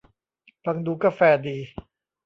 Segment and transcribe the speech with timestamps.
[0.63, 1.57] ฟังดูก็แฟร์ดี